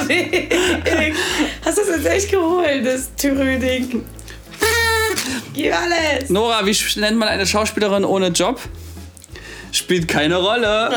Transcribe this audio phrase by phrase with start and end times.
[0.00, 1.18] unterwegs.
[1.64, 4.04] Hast du das jetzt echt geholt, das Tyrüding?
[5.54, 6.30] Gib alles.
[6.30, 8.60] Nora, wie nennt man eine Schauspielerin ohne Job?
[9.72, 10.90] Spielt keine Rolle.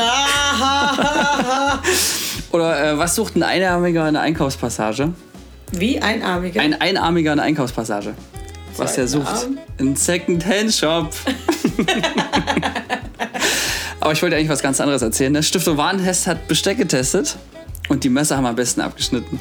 [2.52, 5.12] Oder äh, was sucht ein Einarmiger in der Einkaufspassage?
[5.72, 6.60] Wie einarmiger?
[6.60, 8.14] Ein Einarmiger in der Einkaufspassage.
[8.76, 9.26] Was der sucht?
[9.26, 9.58] Arm?
[9.78, 11.10] Ein Second-Hand-Shop.
[14.00, 15.32] Aber ich wollte eigentlich was ganz anderes erzählen.
[15.34, 17.36] Der Stiftung Warentest hat Besteck getestet
[17.88, 19.38] und die Messer haben am besten abgeschnitten.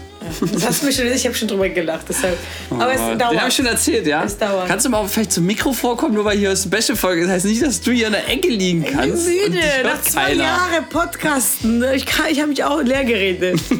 [0.54, 2.06] Das hast du mir schon, ich habe schon drüber gelacht.
[2.10, 2.38] Deshalb.
[2.70, 3.38] Aber es Oh, Den dauert.
[3.40, 4.24] habe ich schon erzählt, ja?
[4.24, 4.68] Es dauert.
[4.68, 7.28] Kannst du mal vielleicht zum Mikro vorkommen, nur weil hier eine Special-Folge ist?
[7.28, 9.28] Das heißt nicht, dass du hier in der Ecke liegen Ich bin kannst.
[9.28, 10.34] müde, nach zwei.
[10.34, 11.84] Jahren Podcasten.
[11.94, 13.60] Ich, kann- ich habe mich auch leer geredet.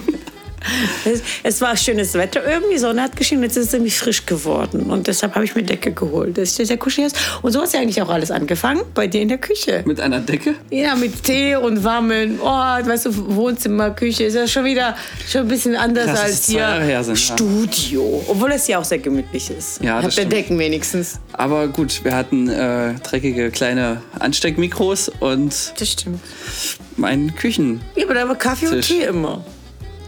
[1.06, 4.90] es, es war schönes Wetter irgendwie, Sonne hat geschienen, jetzt ist es irgendwie frisch geworden.
[4.90, 7.18] Und deshalb habe ich mir Decke geholt, dass ich sehr kuschelig ist.
[7.42, 9.84] Und so hat ja eigentlich auch alles angefangen, bei dir in der Küche.
[9.86, 10.56] Mit einer Decke?
[10.70, 14.96] Ja, mit Tee und warmen, oh, weißt du, Wohnzimmer, Küche, ist ja schon wieder
[15.30, 17.16] schon ein bisschen anders Krass, als hier sind, ja.
[17.16, 18.24] Studio.
[18.28, 19.84] Obwohl es ja auch sehr gemütlich ist.
[19.84, 20.32] Ja, das Habt.
[20.32, 21.20] Decken wenigstens.
[21.34, 26.20] Aber gut, wir hatten äh, dreckige kleine Ansteckmikros und Das stimmt.
[26.98, 27.82] meinen Küchen.
[27.96, 28.82] Ja, aber da war Kaffee und.
[28.82, 29.44] Tee immer.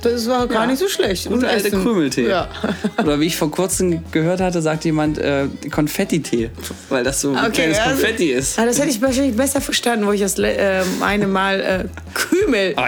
[0.03, 0.67] Das war gar Ja.
[0.67, 1.27] nicht so schlecht.
[1.27, 1.69] Und alte.
[1.71, 2.27] Krümeltee.
[2.29, 2.49] Ja.
[2.97, 6.49] Oder wie ich vor kurzem gehört hatte, sagt jemand äh, Konfetti-Tee.
[6.89, 8.59] Weil das so ein Okay, kleines also- Konfetti ist.
[8.59, 12.75] Ah, das hätte ich wahrscheinlich besser verstanden, wo ich das ähm, eine Mal äh, Kümmel-Tee
[12.77, 12.87] Ah,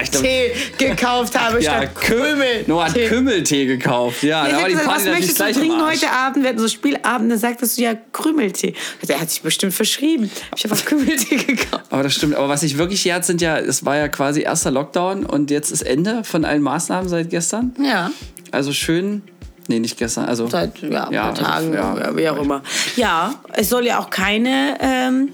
[0.77, 2.63] gekauft habe Ja, statt Krümel.
[2.67, 4.23] Noah hat Kümmeltee gekauft.
[4.23, 6.43] Ja, Ich da war die Party was möchtest du trinken heute Abend?
[6.43, 8.73] Wir hatten so Spielabend, dann sagtest du ja Krümeltee.
[9.08, 10.30] Der hat sich bestimmt verschrieben.
[10.55, 11.83] Ich habe einfach Kümmeltee gekauft.
[11.89, 12.36] Aber das stimmt.
[12.36, 15.71] Aber was ich wirklich jährt, sind ja, es war ja quasi erster Lockdown und jetzt
[15.71, 17.73] ist Ende von allen Maßnahmen seit gestern.
[17.81, 18.11] Ja,
[18.52, 19.22] Also schön.
[19.67, 20.25] Nee, nicht gestern.
[20.25, 21.98] Also seit ja, ein Ja, paar Tagen, ja.
[21.98, 22.61] ja, wie auch immer.
[22.95, 24.78] Ja, es soll ja auch keine...
[24.80, 25.30] Ähm,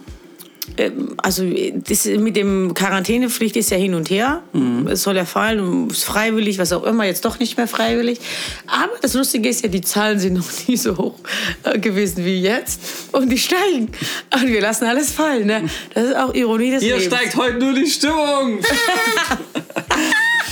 [0.77, 4.41] ähm, also das mit dem Quarantänepflicht ist ja hin und her.
[4.53, 4.87] Mhm.
[4.87, 8.21] Es soll ja fallen, ist freiwillig, was auch immer, jetzt doch nicht mehr freiwillig.
[8.67, 11.15] Aber das Lustige ist ja, die Zahlen sind noch nie so hoch
[11.63, 12.79] äh, gewesen wie jetzt.
[13.11, 13.89] Und die steigen.
[14.33, 15.45] Und wir lassen alles fallen.
[15.47, 15.63] Ne?
[15.93, 17.13] Das ist auch Ironie des Hier Lebens.
[17.13, 18.59] steigt heute nur die Stimmung.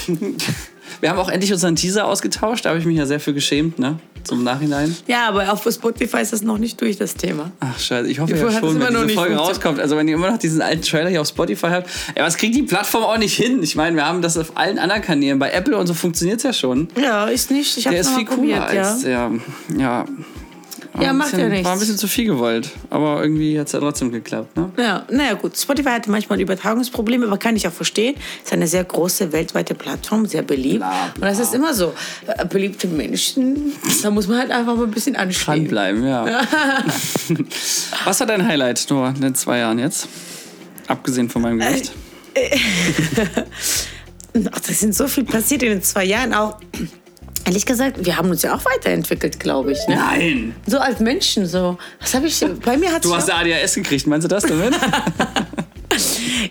[1.01, 2.65] Wir haben auch endlich unseren Teaser ausgetauscht.
[2.65, 3.99] Da habe ich mich ja sehr für geschämt, ne?
[4.23, 4.95] Zum Nachhinein.
[5.07, 7.51] Ja, aber auf Spotify ist das noch nicht durch, das Thema.
[7.61, 8.09] Ach, scheiße.
[8.09, 9.79] Ich hoffe ja schon, wenn diese nicht Folge rauskommt.
[9.79, 11.89] Also, wenn ihr immer noch diesen alten Trailer hier auf Spotify habt.
[12.15, 13.63] Ey, was kriegt die Plattform auch nicht hin?
[13.63, 15.39] Ich meine, wir haben das auf allen anderen Kanälen.
[15.39, 16.89] Bei Apple und so funktioniert es ja schon.
[17.01, 17.77] Ja, ist nicht.
[17.77, 18.91] Ich habe es ist viel cooler probiert, ja.
[18.91, 19.31] als der.
[19.77, 20.05] Ja.
[20.99, 21.65] War Ja, macht ja nichts.
[21.65, 22.69] War ein bisschen zu viel gewollt.
[22.89, 24.71] Aber irgendwie hat es ja trotzdem geklappt, ne?
[24.77, 28.15] Ja, naja gut, Spotify hatte manchmal Übertragungsprobleme, aber kann ich auch verstehen.
[28.43, 30.79] Ist eine sehr große weltweite Plattform, sehr beliebt.
[30.79, 31.93] Bla, Und das ist immer so.
[32.27, 33.71] Äh, Beliebte Menschen,
[34.03, 35.69] da muss man halt einfach mal ein bisschen anstehen.
[35.69, 36.25] Dranbleiben, ja.
[38.05, 40.07] Was war dein Highlight nur in den zwei Jahren jetzt?
[40.87, 41.93] Abgesehen von meinem Gesicht.
[44.51, 46.59] Ach, das sind so viel passiert in den zwei Jahren auch.
[47.49, 49.79] Ehrlich gesagt, wir haben uns ja auch weiterentwickelt, glaube ich.
[49.87, 49.95] Ne?
[49.95, 50.55] Nein!
[50.67, 51.79] So als Menschen, so.
[51.99, 52.45] Was habe ich.
[52.63, 54.75] Bei mir hat Du hast ADHS gekriegt, meinst du das damit?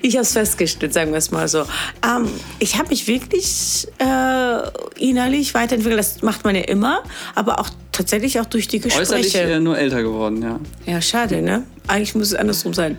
[0.03, 1.61] Ich habe es festgestellt, sagen wir es mal so.
[2.05, 2.29] Ähm,
[2.59, 4.61] ich habe mich wirklich äh,
[4.99, 5.99] innerlich weiterentwickelt.
[5.99, 7.03] Das macht man ja immer,
[7.35, 9.53] aber auch tatsächlich auch durch die Äußerlich Gespräche.
[9.53, 10.61] äh, nur älter geworden, ja.
[10.93, 11.63] Ja, schade, ne?
[11.87, 12.99] Eigentlich muss es andersrum sein.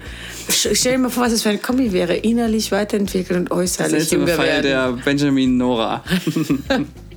[0.49, 2.15] Stell dir mal vor, was das für ein Kombi wäre.
[2.15, 4.63] Innerlich weiterentwickelt und äußerlich Seltsame jünger Fall werden.
[4.63, 6.03] der Benjamin Nora.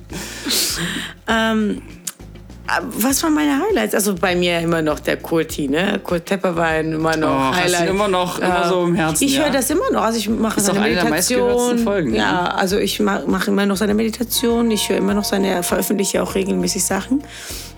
[1.27, 1.81] Ähm,
[2.65, 3.93] äh, was waren meine Highlights?
[3.93, 5.99] Also bei mir immer noch der Kurti, ne?
[6.03, 7.89] Kurt Tepperwein immer noch Oh, hast du ihn Highlight.
[7.89, 9.43] immer noch- immer so im Herzen, Ich ja?
[9.43, 10.01] höre das immer noch.
[10.03, 11.77] Also ich mache Ist seine doch eine der Meditation.
[11.79, 12.17] Folgen, ne?
[12.17, 14.71] ja, also ich mache mach immer noch seine Meditation.
[14.71, 17.21] Ich höre immer noch seine, veröffentliche auch regelmäßig Sachen.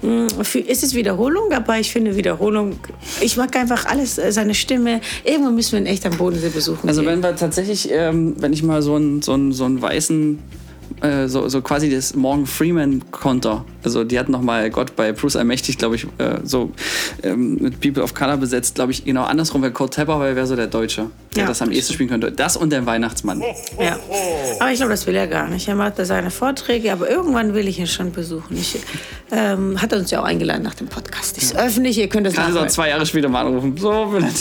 [0.02, 2.74] Hm, für- Es ist Wiederholung, aber ich finde Wiederholung.
[3.22, 5.02] Ich mag einfach alles, äh, seine Stimme.
[5.24, 6.88] Irgendwann müssen wir ihn echt am Bodensee besuchen.
[6.88, 7.10] Also gehen.
[7.12, 10.38] wenn wir tatsächlich, ähm, wenn ich mal so einen so einen- so einen weißen,
[11.02, 15.78] äh, so, so quasi das Morgan Freeman-Konter, also die hatten nochmal Gott bei Bruce Allmächtig,
[15.78, 16.72] glaube ich, äh, so
[17.24, 20.56] ähm, mit People of Color besetzt, glaube ich, genau andersrum wäre Kurt Tepperwein wäre so
[20.56, 22.32] der Deutsche, der Ja, das am ehesten spielen könnte.
[22.32, 23.42] Das und der Weihnachtsmann.
[23.80, 23.98] Ja.
[24.60, 25.68] Aber ich glaube, das will er gar nicht.
[25.68, 28.58] Er macht da seine Vorträge, aber irgendwann will ich ihn schon besuchen.
[28.58, 28.78] Ich,
[29.32, 31.38] ähm, hat er uns ja auch eingeladen nach dem Podcast.
[31.38, 32.70] Ist öffentlich, ihr könnt das Kann nachhören.
[32.70, 33.76] zwei Jahre später mal anrufen.
[33.78, 34.34] So, bin dann,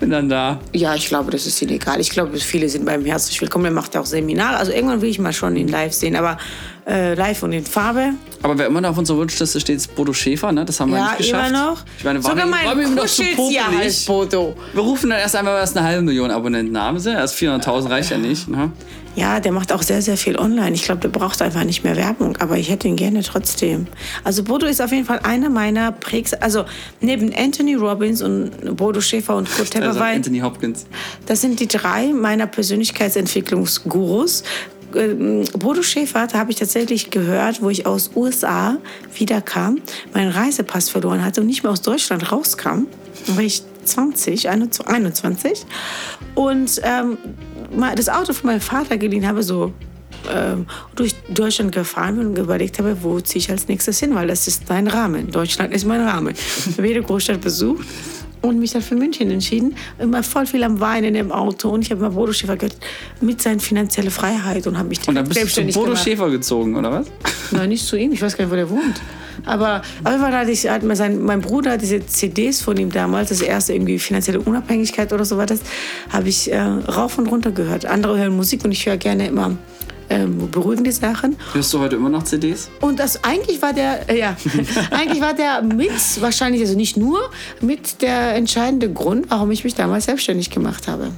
[0.00, 0.60] bin dann da.
[0.72, 2.00] Ja, ich glaube, das ist ihnen egal.
[2.00, 3.66] Ich glaube, viele sind beim herzlich willkommen.
[3.66, 4.56] Er macht ja auch Seminare.
[4.56, 6.38] Also irgendwann will ich mal schon ihn live sehen, aber
[6.86, 8.10] äh, live und in Farbe.
[8.42, 10.64] Aber wer immer noch auf unserer Wunschliste steht, ist Bodo Schäfer, ne?
[10.64, 11.48] Das haben wir Ja, nicht geschafft.
[11.50, 11.82] immer noch.
[11.98, 14.04] Ich meine, Sogar mein immer noch zu popelig.
[14.06, 14.54] Bodo.
[14.72, 16.98] Wir rufen dann erst einmal, es eine halbe Million Abonnenten haben.
[16.98, 17.10] Sie?
[17.10, 18.48] Erst 400.000 reicht ja nicht.
[18.48, 18.70] Ne?
[19.16, 20.72] Ja, der macht auch sehr, sehr viel online.
[20.72, 23.86] Ich glaube, der braucht einfach nicht mehr Werbung, aber ich hätte ihn gerne trotzdem.
[24.24, 26.34] Also Bodo ist auf jeden Fall einer meiner Prägs...
[26.34, 26.64] Also
[27.00, 30.86] neben Anthony Robbins und Bodo Schäfer und Kurt Also Tepperwein, Anthony Hopkins.
[31.26, 34.42] das sind die drei meiner Persönlichkeitsentwicklungsgurus.
[34.96, 38.78] Ähm, Bodo Schäfer, da habe ich tatsächlich gehört, wo ich aus USA
[39.14, 39.78] wiederkam,
[40.12, 42.86] meinen Reisepass verloren hatte und nicht mehr aus Deutschland rauskam.
[43.26, 45.66] Da war ich 20, 21.
[46.34, 47.18] Und ähm,
[47.96, 49.72] das Auto von meinem Vater geliehen habe, so
[50.32, 54.28] ähm, durch Deutschland gefahren bin und überlegt habe, wo ziehe ich als nächstes hin, weil
[54.28, 55.30] das ist mein Rahmen.
[55.30, 56.34] Deutschland ist mein Rahmen.
[56.34, 57.84] Ich habe jede Großstadt besucht
[58.44, 59.74] und mich dann für München entschieden.
[59.98, 62.76] Immer voll viel am Weinen im Auto und ich habe mal Bodo Schäfer gehört
[63.20, 66.04] mit seiner finanziellen Freiheit und habe mich Und dann bist du zu Bodo gemacht.
[66.04, 67.06] Schäfer gezogen, oder was?
[67.50, 68.12] Nein, nicht zu ihm.
[68.12, 69.00] Ich weiß gar nicht, wo der wohnt.
[69.46, 73.30] Aber Fall hatte ich, hat mir sein, mein Bruder hat diese CDs von ihm damals,
[73.30, 75.60] das erste irgendwie finanzielle Unabhängigkeit oder so war das,
[76.10, 77.84] habe ich äh, rauf und runter gehört.
[77.84, 79.56] Andere hören Musik und ich höre gerne immer
[80.10, 81.36] ähm, beruhigende Sachen.
[81.52, 82.70] Hörst du heute immer noch CDs?
[82.80, 84.36] Und das eigentlich war der, äh, ja,
[84.90, 85.90] eigentlich war der mit,
[86.20, 87.18] wahrscheinlich, also nicht nur,
[87.60, 91.10] mit der entscheidende Grund, warum ich mich damals selbstständig gemacht habe.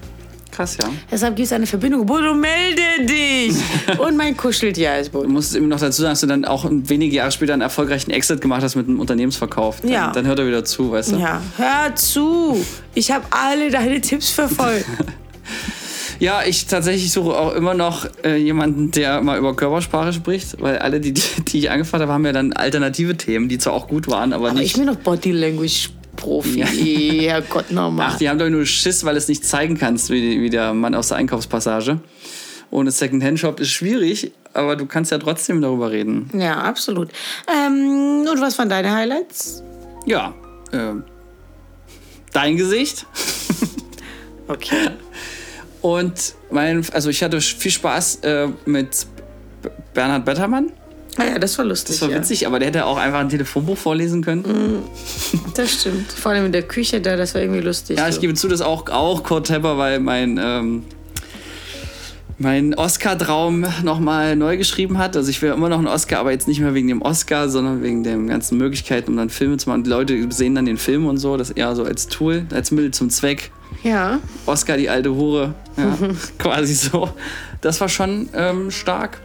[0.53, 0.89] Krass, ja.
[1.11, 2.07] Deshalb gibt es eine Verbindung.
[2.07, 3.55] Bodo, melde dich!
[3.99, 5.29] Und mein Kuscheltier ist Du Bodo.
[5.29, 8.41] musst eben noch dazu sagen, dass du dann auch wenige Jahre später einen erfolgreichen Exit
[8.41, 9.83] gemacht hast mit einem Unternehmensverkauf.
[9.83, 10.13] Dann, Ja.
[10.13, 11.17] dann hört er wieder zu, weißt du?
[11.17, 12.65] Ja, hör zu!
[12.95, 14.87] Ich habe alle deine Tipps verfolgt.
[16.19, 20.79] Ja, ich tatsächlich suche auch immer noch äh, jemanden, der mal über Körpersprache spricht, weil
[20.79, 23.89] alle, die, die, die ich angefragt habe, haben ja dann alternative Themen, die zwar auch
[23.89, 24.73] gut waren, aber, Aber nicht.
[24.73, 26.65] ich bin doch Body Language Profi.
[26.65, 28.09] Herrgott, nochmal.
[28.13, 30.95] Ach, die haben doch nur Schiss, weil es nicht zeigen kannst, wie, wie der Mann
[30.95, 32.01] aus der Einkaufspassage.
[32.71, 36.31] Ohne Secondhand-Shop ist schwierig, aber du kannst ja trotzdem darüber reden.
[36.35, 37.11] Ja, absolut.
[37.49, 39.63] Ähm, und was waren deine Highlights?
[40.07, 40.35] Ja,
[40.73, 40.95] äh,
[42.33, 43.07] dein Gesicht.
[44.49, 44.91] Okay.
[45.87, 49.07] Und mein, also ich hatte viel Spaß äh, mit
[49.95, 50.73] Bernhard Bettermann.
[51.17, 51.95] Ah ja, das war lustig.
[51.95, 52.19] Das war ja.
[52.19, 54.83] witzig, aber der hätte auch einfach ein Telefonbuch vorlesen können.
[55.55, 56.11] Das stimmt.
[56.11, 57.99] Vor allem in der Küche da, das war irgendwie lustig.
[57.99, 58.21] Ja, ich so.
[58.21, 60.83] gebe zu, dass auch, auch Kurt Tepper, weil mein, ähm,
[62.37, 65.17] mein Oscar-Traum nochmal neu geschrieben hat.
[65.17, 67.85] Also ich will immer noch einen Oscar, aber jetzt nicht mehr wegen dem Oscar, sondern
[67.85, 69.85] wegen den ganzen Möglichkeiten, um dann Filme zu machen.
[69.85, 72.91] Die Leute sehen dann den Film und so, das eher so als Tool, als Mittel
[72.91, 73.53] zum Zweck.
[73.83, 74.21] Ja.
[74.47, 75.55] Oscar, die alte Hure.
[75.77, 75.97] Ja,
[76.39, 77.11] quasi so.
[77.61, 79.21] Das war schon ähm, stark.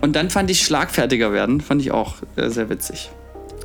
[0.00, 3.10] Und dann fand ich Schlagfertiger werden, fand ich auch äh, sehr witzig.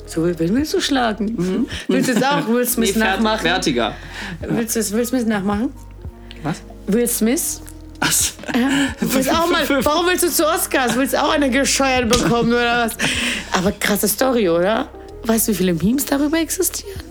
[0.05, 1.65] So, wen willst du schlagen?
[1.87, 3.01] Willst du es auch Will Smith Mhm.
[3.01, 3.41] Nee, nachmachen?
[3.41, 3.95] Fertiger.
[4.41, 5.69] Willst du es Will Smith nachmachen?
[6.43, 6.61] Was?
[6.87, 7.61] Will Smith?
[8.99, 10.95] Du willst auch mal, warum willst du zu Oscars?
[10.97, 12.97] Willst auch eine gescheuert bekommen oder was?
[13.53, 14.89] Aber krasse Story, oder?
[15.23, 17.01] Weißt du, wie viele Memes darüber existieren?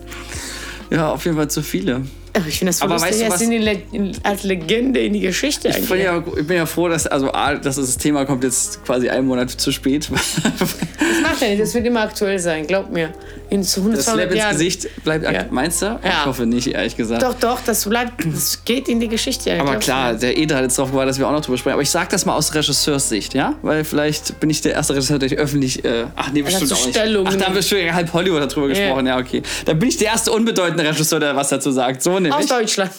[0.91, 2.03] ja, auf jeden Fall zu viele.
[2.49, 3.83] Ich finde das voll Aber lustig, weißt du, was- in die Le
[4.23, 7.55] als Legende in die Geschichte Ich bin, ja, ich bin ja froh, dass, also, A,
[7.57, 10.09] dass das Thema kommt jetzt quasi einen Monat zu spät.
[10.13, 13.11] Das macht ja nicht, das wird immer aktuell sein, glaub mir.
[13.51, 14.59] In zu 100, Das Slap 200 ins.
[14.59, 15.45] Gesicht bleibt Ja.
[15.51, 15.99] Meinst du?
[16.03, 16.25] Ich Ja.
[16.25, 17.23] hoffe nicht, ehrlich gesagt.
[17.23, 19.61] Doch, doch, das bleibt, das geht in die Geschichte.
[19.61, 21.75] Aber klar, der Eder hat jetzt darauf gewartet, dass wir auch noch drüber sprechen.
[21.75, 23.57] Aber ich sag das mal aus Regisseurssicht, ja?
[23.61, 25.85] Weil vielleicht bin ich der erste Regisseur, der ich öffentlich.
[25.85, 26.97] Äh, ach nee, bestimmt auch nicht.
[26.97, 29.07] Stellung Ach, da haben wir schon halb Hollywood darüber gesprochen.
[29.07, 29.43] Ja, okay.
[29.67, 32.03] Dann bin ich der erste unbedeutende Regisseur, der was dazu sagt.
[32.03, 32.49] So Aus nämlich.
[32.49, 32.93] Deutschland.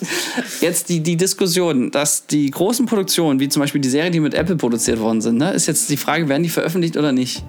[0.62, 4.34] Jetzt die, die Diskussion, dass die großen Produktionen, wie zum Beispiel die Serie, die mit
[4.34, 7.44] Apple produziert worden sind, ne, ist jetzt die Frage, werden die veröffentlicht oder nicht?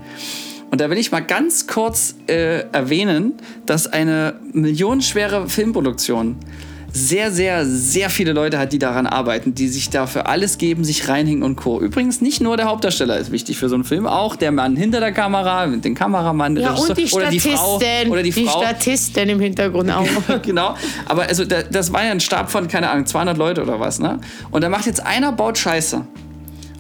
[0.71, 3.35] Und da will ich mal ganz kurz äh, erwähnen,
[3.67, 6.37] dass eine millionenschwere Filmproduktion
[6.95, 11.09] sehr, sehr, sehr viele Leute hat, die daran arbeiten, die sich dafür alles geben, sich
[11.09, 11.81] reinhängen und Co.
[11.81, 15.01] Übrigens nicht nur der Hauptdarsteller ist wichtig für so einen Film, auch der Mann hinter
[15.01, 17.41] der Kamera, mit dem Kameramann, der Ja, Regisseur und die oder die.
[17.41, 17.77] Frau
[18.11, 18.63] oder die, Frau.
[18.63, 20.07] Statisten im Hintergrund auch.
[20.43, 20.77] genau.
[21.07, 23.99] Aber also da, das war ja ein Stab von, keine Ahnung, 200 Leute oder was,
[23.99, 24.21] ne?
[24.53, 26.07] Und da macht jetzt einer baut Scheiße.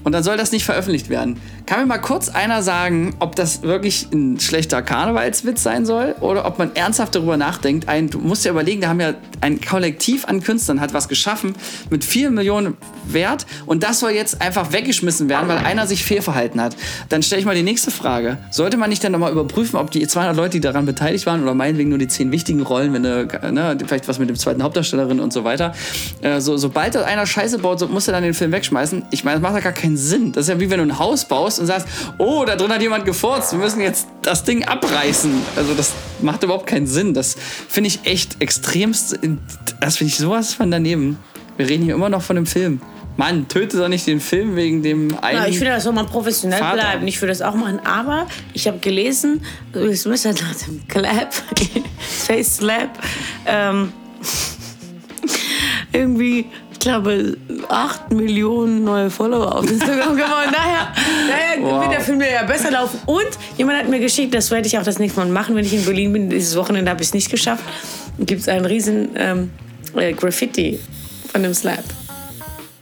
[0.04, 1.40] Und dann soll das nicht veröffentlicht werden.
[1.66, 6.44] Kann mir mal kurz einer sagen, ob das wirklich ein schlechter Karnevalswitz sein soll oder
[6.44, 7.88] ob man ernsthaft darüber nachdenkt.
[7.88, 11.54] Ein, du musst ja überlegen, da haben ja ein Kollektiv an Künstlern hat was geschaffen
[11.88, 16.60] mit 4 Millionen Wert und das soll jetzt einfach weggeschmissen werden, weil einer sich fehlverhalten
[16.60, 16.76] hat.
[17.08, 18.36] Dann stelle ich mal die nächste Frage.
[18.50, 21.54] Sollte man nicht dann nochmal überprüfen, ob die 200 Leute, die daran beteiligt waren oder
[21.54, 25.18] meinetwegen nur die 10 wichtigen Rollen, wenn du, ne, vielleicht was mit dem zweiten Hauptdarstellerin
[25.18, 25.74] und so weiter,
[26.20, 29.04] äh, so, sobald einer Scheiße baut, so, muss er dann den Film wegschmeißen.
[29.10, 30.32] Ich meine, das macht ja gar keinen Sinn.
[30.32, 31.86] Das ist ja wie wenn du ein Haus baust und sagst,
[32.18, 35.32] oh, da drin hat jemand gefurzt, wir müssen jetzt das Ding abreißen.
[35.56, 37.14] Also das macht überhaupt keinen Sinn.
[37.14, 37.36] Das
[37.68, 39.18] finde ich echt extremst,
[39.80, 41.18] das finde ich sowas von daneben.
[41.56, 42.80] Wir reden hier immer noch von dem Film.
[43.16, 45.38] Mann, töte doch nicht den Film wegen dem einen.
[45.38, 46.74] Ja, ich finde, das soll man professionell Vater.
[46.74, 47.06] bleiben.
[47.06, 47.80] Ich würde das auch machen.
[47.84, 49.40] Aber ich habe gelesen,
[49.72, 51.32] Will Smith hat nach dem Clap,
[51.98, 52.90] Face Slap,
[53.46, 53.92] ähm,
[55.92, 56.46] irgendwie,
[56.84, 57.36] glaube,
[57.68, 60.52] 8 Millionen neue Follower auf Instagram gewonnen.
[60.52, 60.92] Daher,
[61.28, 61.82] daher Wow.
[61.82, 62.98] wird der Film ja besser laufen.
[63.06, 63.26] Und
[63.56, 65.84] jemand hat mir geschickt, das werde ich auch das nächste Mal machen, wenn ich in
[65.84, 66.30] Berlin bin.
[66.30, 67.64] Dieses Wochenende habe ich es nicht geschafft.
[68.18, 69.50] Gibt es einen riesen ähm,
[69.96, 70.78] äh, Graffiti
[71.32, 71.82] von dem Slap.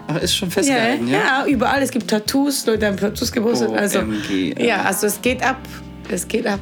[0.09, 1.19] Ach, ist schon Ja, festgehalten, ja?
[1.19, 1.83] ja, überall.
[1.83, 3.71] Es gibt Tattoos, Leute haben Tattoos gepostet.
[3.75, 4.65] Also, OMG, ja.
[4.65, 5.57] ja, also es geht ab.
[6.09, 6.61] Es geht ab.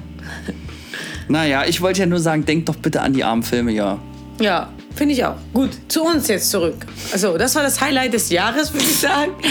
[1.29, 3.99] Naja, ich wollte ja nur sagen, denkt doch bitte an die armen Filme, ja.
[4.41, 5.37] Ja, finde ich auch.
[5.53, 6.87] Gut, zu uns jetzt zurück.
[7.13, 9.33] Also, das war das Highlight des Jahres, würde ich sagen.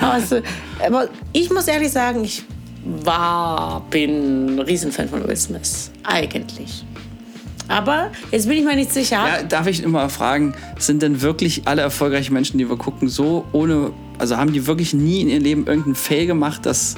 [0.00, 0.40] Also,
[0.84, 2.44] aber ich muss ehrlich sagen, ich
[2.84, 5.90] war, bin ein Riesenfan von Will Smith.
[6.04, 6.84] Eigentlich.
[7.68, 9.16] Aber jetzt bin ich mir nicht sicher.
[9.16, 13.44] Ja, darf ich immer fragen, sind denn wirklich alle erfolgreichen Menschen, die wir gucken, so
[13.52, 16.94] ohne, also haben die wirklich nie in ihrem Leben irgendeinen Fail gemacht, dass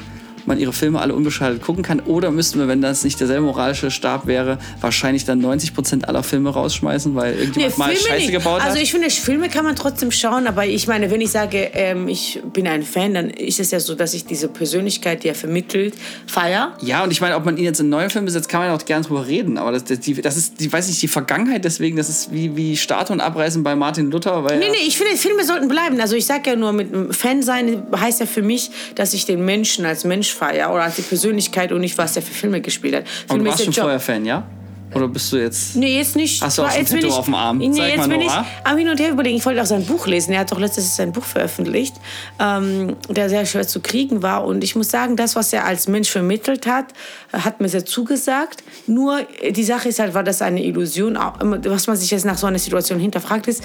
[0.46, 2.00] man ihre Filme alle unbeschadet gucken kann?
[2.00, 6.50] Oder müssten wir, wenn das nicht derselbe moralische Stab wäre, wahrscheinlich dann 90% aller Filme
[6.50, 8.32] rausschmeißen, weil irgendjemand mal Scheiße nicht.
[8.32, 8.82] gebaut Also hat?
[8.82, 12.40] ich finde, Filme kann man trotzdem schauen, aber ich meine, wenn ich sage, ähm, ich
[12.52, 15.94] bin ein Fan, dann ist es ja so, dass ich diese Persönlichkeit, die er vermittelt,
[16.26, 16.76] feier.
[16.82, 18.76] Ja, und ich meine, ob man ihn jetzt in neue Filme setzt, kann man ja
[18.76, 19.58] auch gerne drüber reden.
[19.58, 22.56] Aber das, das, die, das ist, die, weiß nicht, die Vergangenheit deswegen, das ist wie,
[22.56, 24.44] wie Statuen abreißen bei Martin Luther.
[24.44, 26.00] Weil Nee, nee, ich finde, Filme sollten bleiben.
[26.00, 29.26] Also ich sage ja nur, mit einem Fan sein heißt ja für mich, dass ich
[29.26, 32.60] den Menschen als Mensch feiere oder als die Persönlichkeit und nicht, was er für Filme
[32.60, 33.04] gespielt hat.
[33.08, 33.82] Filme du ist warst der schon Job.
[33.84, 34.46] vorher Fan, ja?
[34.92, 35.76] Oder bist du jetzt.
[35.76, 36.42] Nee, jetzt nicht.
[36.42, 37.58] Hast du auch jetzt bin Tattoo ich- auf dem Arm?
[37.58, 38.32] Nee, Zeig jetzt mal, bin ich
[38.64, 39.36] am Hin und Her überlegen.
[39.36, 40.32] Ich wollte auch sein Buch lesen.
[40.32, 41.94] Er hat doch letztes Jahr sein Buch veröffentlicht,
[42.40, 44.44] ähm, der sehr schwer zu kriegen war.
[44.44, 46.86] Und ich muss sagen, das, was er als Mensch vermittelt hat,
[47.32, 48.64] hat mir sehr zugesagt.
[48.88, 51.16] Nur äh, die Sache ist halt, war das eine Illusion?
[51.40, 53.62] Was man sich jetzt nach so einer Situation hinterfragt ist,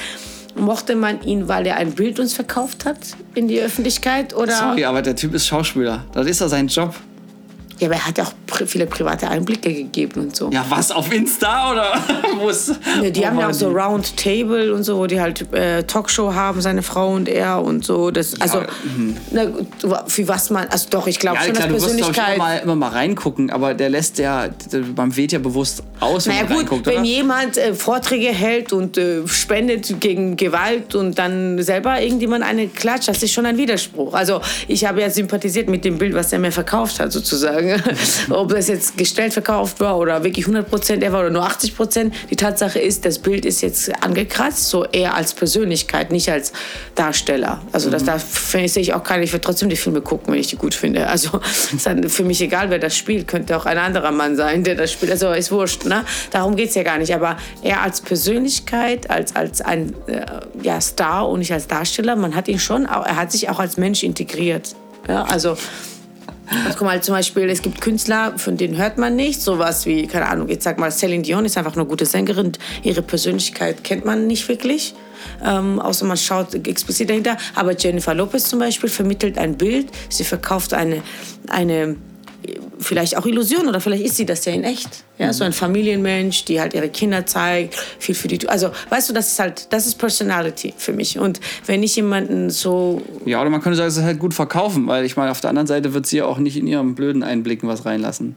[0.55, 2.97] mochte man ihn, weil er ein Bild uns verkauft hat
[3.33, 4.35] in die Öffentlichkeit?
[4.35, 4.53] Oder?
[4.53, 6.05] Sorry, aber der Typ ist Schauspieler.
[6.13, 6.95] Das ist doch sein Job.
[7.79, 8.33] Ja, aber er hat ja auch
[8.67, 10.49] viele private Einblicke gegeben und so.
[10.51, 10.91] Ja, was?
[10.91, 11.93] Auf Insta oder?
[12.39, 12.69] Wo ist,
[13.01, 13.75] Ja, die wo haben ja auch so die?
[13.75, 17.83] Round Table und so, wo die halt äh, Talkshow haben, seine Frau und er und
[17.83, 18.11] so.
[18.11, 18.63] Das, also,
[19.31, 19.67] na, gut,
[20.07, 21.41] für was man, also doch, ich glaube mhm.
[21.41, 22.37] Ja, schon, klar, dass du wirst, ich, immer Persönlichkeit.
[22.37, 24.47] mal, immer mal reingucken, aber der lässt ja,
[24.95, 27.03] man wählt ja bewusst aus, wenn Naja man gut, reinguckt, wenn oder?
[27.03, 33.07] jemand äh, Vorträge hält und äh, spendet gegen Gewalt und dann selber irgendjemand eine klatscht,
[33.09, 34.13] das ist schon ein Widerspruch.
[34.13, 37.64] Also ich habe ja sympathisiert mit dem Bild, was er mir verkauft hat sozusagen.
[38.29, 41.75] Ob das jetzt gestellt verkauft war oder wirklich 100 Prozent er war oder nur 80
[41.75, 42.15] Prozent.
[42.29, 46.53] Die Tatsache ist, das Bild ist jetzt angekratzt, so eher als Persönlichkeit, nicht als
[46.95, 47.61] Darsteller.
[47.71, 50.33] Also das da finde ich, sehe ich auch keine, ich würde trotzdem die Filme gucken,
[50.33, 51.07] wenn ich die gut finde.
[51.07, 51.39] Also
[51.75, 54.75] ist dann für mich egal, wer das spielt, könnte auch ein anderer Mann sein, der
[54.75, 55.11] das spielt.
[55.11, 56.03] Also ist wurscht, ne?
[56.31, 57.13] Darum geht es ja gar nicht.
[57.13, 60.25] Aber er als Persönlichkeit, als, als ein äh,
[60.61, 63.77] ja, Star und nicht als Darsteller, man hat ihn schon, er hat sich auch als
[63.77, 64.75] Mensch integriert.
[65.07, 65.55] Ja, also
[66.47, 69.43] also, guck mal, zum Beispiel, es gibt Künstler, von denen hört man nichts.
[69.43, 72.51] Sowas wie, keine Ahnung, jetzt sag mal, Celine Dion ist einfach eine gute Sängerin.
[72.83, 74.93] Ihre Persönlichkeit kennt man nicht wirklich.
[75.43, 77.37] Ähm, außer man schaut explizit dahinter.
[77.55, 79.87] Aber Jennifer Lopez zum Beispiel vermittelt ein Bild.
[80.09, 81.01] Sie verkauft eine,
[81.47, 81.95] eine
[82.79, 84.89] vielleicht auch Illusion oder vielleicht ist sie das ja in echt.
[85.17, 88.47] Ja, so ein Familienmensch, die halt ihre Kinder zeigt, viel für die.
[88.49, 91.17] Also, weißt du, das ist halt, das ist Personality für mich.
[91.17, 94.87] Und wenn ich jemanden so Ja, oder man könnte sagen, es ist halt gut verkaufen,
[94.87, 97.23] weil ich meine, auf der anderen Seite wird sie ja auch nicht in ihrem blöden
[97.23, 98.35] Einblicken was reinlassen.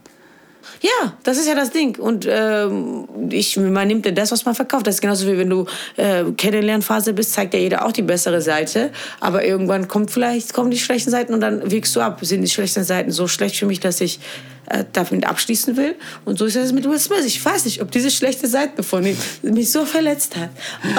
[0.81, 1.99] Ja, das ist ja das Ding.
[1.99, 4.87] Und ähm, ich, man nimmt ja das, was man verkauft.
[4.87, 8.41] Das ist genauso wie wenn du äh, Kennenlernphase bist, zeigt ja jeder auch die bessere
[8.41, 8.91] Seite.
[9.21, 12.21] Aber irgendwann kommt vielleicht kommen die schlechten Seiten und dann wiegst du ab.
[12.23, 14.21] Sind die schlechten Seiten so schlecht für mich, dass ich
[14.67, 15.97] äh, damit abschließen will?
[16.25, 17.25] Und so ist es mit Will Smith.
[17.25, 20.51] Ich weiß nicht, ob diese schlechte Seite von ihm mich so verletzt hat.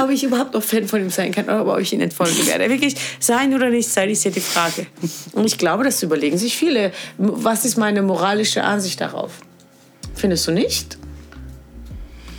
[0.02, 2.70] Ob ich überhaupt noch Fan von ihm sein kann oder ob ich ihn entfolgen werde.
[2.70, 4.88] Wirklich sein oder nicht sein, ist ja die Frage.
[5.32, 6.92] Und ich glaube, das überlegen sich viele.
[7.18, 9.32] Was ist meine moralische Ansicht darauf?
[10.20, 10.98] Findest du nicht?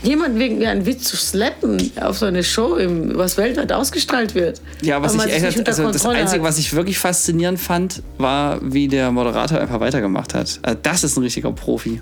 [0.02, 4.60] Jemand wegen einen Witz zu slappen auf so eine Show, im, was weltweit ausgestrahlt wird.
[4.82, 6.48] Ja, was ich echt, also das Einzige, hat.
[6.48, 10.58] was ich wirklich faszinierend fand, war, wie der Moderator einfach weitergemacht hat.
[10.62, 12.00] Also das ist ein richtiger Profi.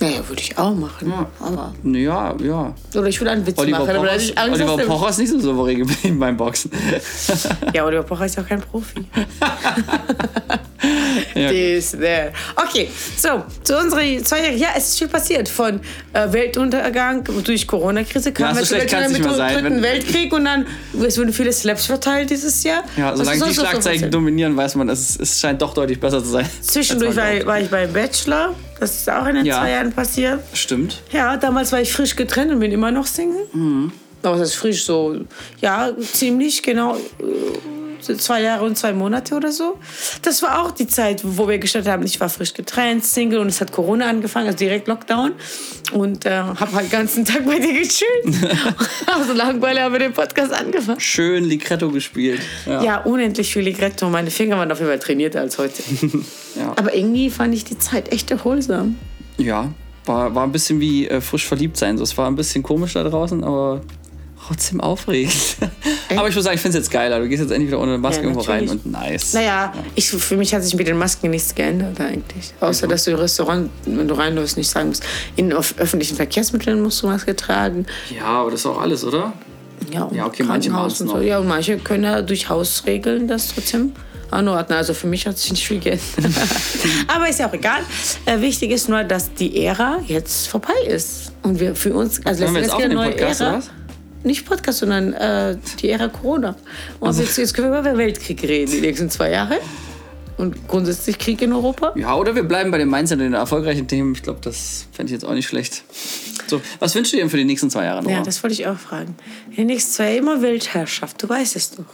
[0.00, 1.12] Naja, würde ich auch machen.
[1.40, 2.74] Aber, Ja, ja.
[2.94, 3.90] oder ich würde einen Witz Oliver, machen.
[3.90, 6.70] aber da Pocher, hätte ich Angst, Oliver Pocher ist nicht so souverän geblieben beim Boxen.
[7.74, 9.04] Ja, Oliver Pocher ist auch kein Profi.
[11.34, 12.32] This, there.
[12.56, 14.58] Okay, so, zu unseren zwei Jahren.
[14.58, 15.48] Ja, es ist viel passiert.
[15.48, 15.80] Von
[16.12, 20.66] äh, Weltuntergang durch Corona-Krise kam Ja, so jetzt kann's mit sein, dritten Weltkrieg und dann
[21.06, 22.82] es wurden viele Slaps verteilt dieses Jahr.
[22.96, 24.14] Ja, solange die so Schlagzeilen passiert?
[24.14, 26.46] dominieren, weiß man, es, es scheint doch deutlich besser zu sein.
[26.60, 28.54] Zwischendurch war, war ich beim Bachelor.
[28.78, 29.58] Das ist auch in den Ja.
[29.60, 30.40] zwei Jahren passiert.
[30.54, 31.02] Stimmt.
[31.12, 33.46] Ja, damals war ich frisch getrennt und bin immer noch Single.
[33.52, 33.92] Mhm.
[34.22, 35.16] Aber das ist frisch so,
[35.60, 39.78] ja, ziemlich genau äh, so zwei Jahre und zwei Monate oder so.
[40.22, 42.04] Das war auch die Zeit, wo wir gestartet haben.
[42.04, 45.32] Ich war frisch getrennt, Single und es hat Corona angefangen, also direkt Lockdown.
[45.92, 48.24] Und äh, habe halt den ganzen Tag bei dir gechillt.
[49.06, 51.00] also Langweile haben wir den Podcast angefangen.
[51.00, 52.40] Schön Ligretto gespielt.
[52.66, 52.82] Ja.
[52.82, 54.08] Ja, unendlich viel Ligretto.
[54.08, 55.82] Meine Finger waren auf jeden Fall trainierter als heute.
[56.56, 56.72] Ja.
[56.76, 58.96] Aber irgendwie fand ich die Zeit echt erholsam.
[59.38, 59.72] Ja,
[60.04, 61.96] war, war ein bisschen wie äh, frisch verliebt sein.
[61.96, 63.82] So, es war ein bisschen komisch da draußen, aber
[64.50, 65.32] trotzdem aufregend.
[66.16, 67.20] Aber ich muss sagen, ich finde es jetzt geiler.
[67.20, 69.32] Du gehst jetzt endlich wieder ohne Maske Ja, irgendwo rein und nice.
[69.32, 72.52] Naja, ich, für mich hat sich mit den Masken nichts geändert eigentlich.
[72.60, 75.04] Außer, dass du im Restaurant, wenn du reinläufst, nicht sagen musst.
[75.36, 77.86] In öf- öffentlichen Verkehrsmitteln musst du Maske tragen.
[78.14, 79.32] Ja, aber das ist auch alles, oder?
[79.92, 81.18] Ja, und Ja, okay, manche und so.
[81.20, 83.92] Ja, und manche können ja durch Hausregeln das trotzdem
[84.30, 84.78] anordnen.
[84.78, 86.04] Also für mich hat sich nicht viel geändert.
[87.08, 87.80] Aber ist ja auch egal.
[88.26, 91.32] Äh, wichtig ist nur, dass die Ära jetzt vorbei ist.
[91.42, 93.50] Und wir für uns, also Hören wir jetzt letztendlich auf eine neue Podcast, Ära.
[93.56, 93.62] oder?
[94.22, 96.56] Nicht Podcast, sondern äh, die Ära Corona.
[97.00, 99.58] Und Also jetzt, jetzt können wir über Weltkrieg reden die nächsten zwei Jahre.
[100.36, 101.92] Und grundsätzlich Krieg in Europa.
[101.96, 104.14] Ja, oder wir bleiben bei dem Mindset und den erfolgreichen Themen.
[104.14, 105.84] Ich glaube, das fände ich jetzt auch nicht schlecht.
[106.50, 108.16] So, was wünschst du dir denn für die nächsten zwei Jahre, Nora?
[108.16, 109.14] Ja, das wollte ich auch fragen.
[109.56, 111.84] Den nächsten zwei Jahren immer Weltherrschaft, du weißt es doch.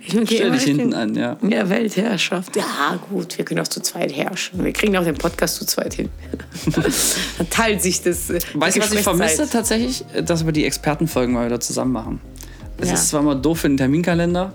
[0.00, 1.36] Ich Stell dich hinten an, ja.
[1.46, 2.56] Ja, Weltherrschaft.
[2.56, 4.64] Ja, gut, wir können auch zu zweit herrschen.
[4.64, 6.08] Wir kriegen auch den Podcast zu zweit hin.
[6.74, 8.30] Dann teilt sich das.
[8.30, 10.04] äh, die Weißt du, was ich vermisse tatsächlich?
[10.24, 12.20] Dass wir die Expertenfolgen mal wieder zusammen machen.
[12.78, 12.94] Es Ja.
[12.94, 14.52] ist zwar mal doof für den Terminkalender.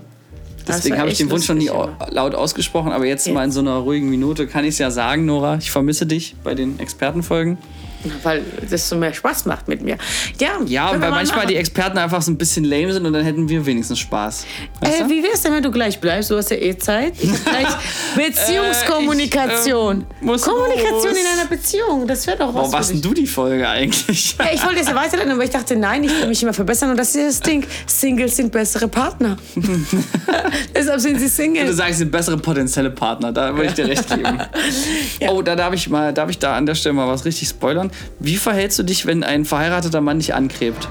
[0.66, 1.70] Deswegen habe ich den Wunsch noch nie
[2.10, 3.34] laut ausgesprochen, aber jetzt, Jetzt.
[3.34, 5.58] mal in so einer ruhigen Minute kann ich es ja sagen, Nora.
[5.58, 7.56] Ich vermisse dich bei den Expertenfolgen.
[8.22, 9.96] Weil das so mehr Spaß macht mit mir.
[10.40, 11.48] Ja, Ja, weil mal manchmal machen.
[11.48, 14.44] die Experten einfach so ein bisschen lame sind und dann hätten wir wenigstens Spaß.
[14.80, 15.10] Weißt Äh, du?
[15.10, 16.30] wie wär's denn, wenn du gleich bleibst?
[16.30, 17.14] Du hast ja eh Zeit.
[18.16, 20.00] Beziehungskommunikation.
[20.02, 21.18] Äh, ich, muss Kommunikation los.
[21.18, 22.54] in einer Beziehung, das wäre doch was.
[22.54, 24.36] Warum warst denn du die Folge eigentlich?
[24.38, 26.90] Ja, ich wollte es ja weiterleiten, aber ich dachte, nein, ich will mich immer verbessern.
[26.90, 27.66] Und das ist das Ding.
[27.86, 29.36] Singles sind bessere Partner.
[30.74, 31.72] Deshalb sind sie Du Single.
[31.72, 34.38] sagst, sind bessere potenzielle Partner, da würde ich dir recht geben.
[35.28, 37.85] Oh, da darf ich mal, darf ich da an der Stelle mal was richtig spoilern?
[38.20, 40.88] Wie verhältst du dich, wenn ein verheirateter Mann dich angrebt?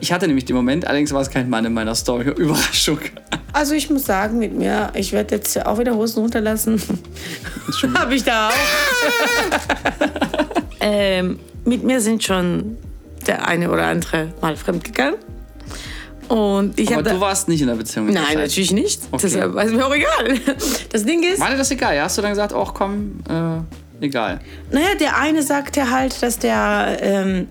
[0.00, 2.30] Ich hatte nämlich den Moment, allerdings war es kein Mann in meiner Story.
[2.36, 2.98] Überraschung.
[3.52, 6.82] Also ich muss sagen, mit mir, ich werde jetzt auch wieder Hosen runterlassen.
[7.94, 8.50] Habe ich da auch.
[10.80, 12.76] ähm, mit mir sind schon
[13.26, 15.16] der eine oder andere mal fremdgegangen.
[16.28, 17.20] Und ich Aber habe du da...
[17.20, 18.06] warst nicht in der Beziehung.
[18.06, 18.36] Nein, Zeit.
[18.36, 19.02] natürlich nicht.
[19.10, 19.22] Okay.
[19.22, 20.38] Deshalb ist mir auch egal.
[20.90, 21.96] Das Ding ist, War dir das egal?
[21.96, 22.04] Ja?
[22.04, 23.60] Hast du dann gesagt, ach komm, äh,
[24.04, 24.40] egal.
[24.70, 27.48] Naja, der eine sagte halt, dass der ähm,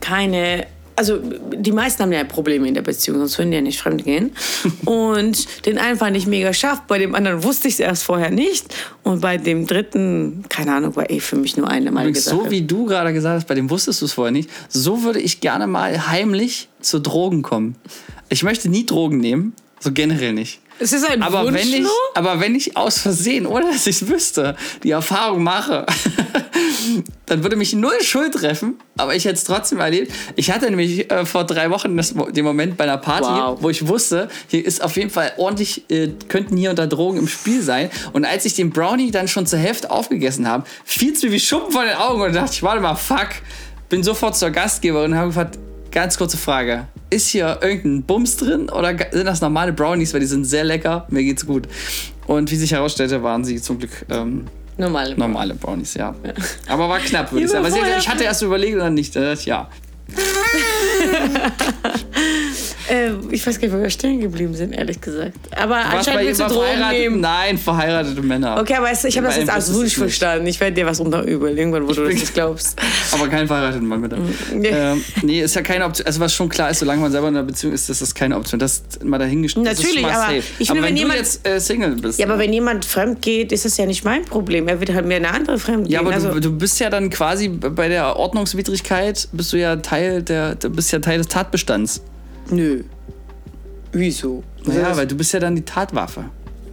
[0.00, 0.66] keine.
[0.96, 4.04] Also die meisten haben ja Probleme in der Beziehung, sonst würden die ja nicht fremd
[4.04, 4.30] gehen.
[4.84, 8.30] Und den einen fand ich mega scharf, bei dem anderen wusste ich es erst vorher
[8.30, 8.72] nicht.
[9.02, 12.36] Und bei dem dritten, keine Ahnung, war eh für mich nur eine Mal gesagt.
[12.36, 15.18] so wie du gerade gesagt hast, bei dem wusstest du es vorher nicht, so würde
[15.18, 17.74] ich gerne mal heimlich zu Drogen kommen.
[18.28, 20.60] Ich möchte nie Drogen nehmen, so generell nicht.
[20.78, 24.02] Es ist ein Aber Wunsch wenn, ich, aber wenn ich aus Versehen, ohne dass ich
[24.02, 25.86] es wüsste, die Erfahrung mache,
[27.26, 30.12] dann würde mich null Schuld treffen, aber ich hätte es trotzdem erlebt.
[30.36, 33.58] Ich hatte nämlich äh, vor drei Wochen das, den Moment bei einer Party, Wow.
[33.60, 37.28] wo ich wusste, hier ist auf jeden Fall ordentlich, äh, könnten hier unter Drogen im
[37.28, 37.90] Spiel sein.
[38.12, 41.40] Und als ich den Brownie dann schon zur Hälfte aufgegessen habe, fiel es mir wie
[41.40, 43.28] Schuppen von den Augen und dachte ich, warte mal, fuck.
[43.88, 45.58] Bin sofort zur Gastgeberin und habe gefragt,
[45.94, 46.86] ganz kurze Frage.
[47.08, 51.06] Ist hier irgendein Bums drin oder sind das normale Brownies, weil die sind sehr lecker,
[51.08, 51.68] mir geht's gut.
[52.26, 55.14] Und wie sich herausstellte, waren sie zum Glück ähm, Normal.
[55.16, 56.14] normale Brownies, ja.
[56.68, 57.74] Aber war knapp, würde ich Ja, sagen.
[57.80, 59.14] aber ich hatte erst überlegt und dann nicht.
[59.14, 59.70] Äh, ja.
[62.86, 65.32] Äh, ich weiß gar nicht, wo wir stehen geblieben sind, ehrlich gesagt.
[65.56, 67.20] Aber anscheinend willst du Drogen nehmen.
[67.20, 68.58] Nein, verheiratete Männer.
[68.60, 69.96] Okay, aber ich habe das jetzt du nicht.
[69.96, 70.46] verstanden.
[70.46, 72.78] Ich werde dir was unterübeln, irgendwann, wo du das nicht glaubst.
[73.12, 74.18] Aber kein verheirateten Mann, bitte.
[74.52, 74.68] Nee.
[74.68, 76.06] ähm, nee, ist ja keine Option.
[76.06, 78.36] Also, was schon klar ist, solange man selber in einer Beziehung ist, ist das keine
[78.36, 78.60] Option.
[78.60, 79.64] Das ist mal dahingestellt.
[79.66, 80.42] Natürlich, aber safe.
[80.58, 82.18] ich finde, wenn wenn du jemand- jetzt äh, Single bist.
[82.18, 84.68] Ja, aber wenn jemand fremd geht, ist das ja nicht mein Problem.
[84.68, 86.06] Er wird halt mir eine andere fremd Ja, gehen.
[86.06, 89.93] aber also, du, du bist ja dann quasi bei der Ordnungswidrigkeit, bist du ja Teil
[90.00, 92.02] der, du bist ja Teil des Tatbestands.
[92.50, 92.84] nö.
[93.92, 94.42] Wieso?
[94.66, 96.24] Ja, weil du bist ja dann die Tatwaffe.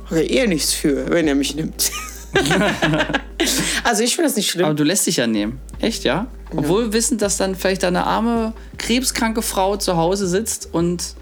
[0.09, 1.91] Okay, er nichts für, wenn er mich nimmt.
[3.83, 4.65] also ich finde das nicht schlimm.
[4.65, 5.59] Aber du lässt dich ja nehmen.
[5.79, 6.27] Echt, ja?
[6.55, 11.15] Obwohl wissend, dass dann vielleicht eine arme, krebskranke Frau zu Hause sitzt und.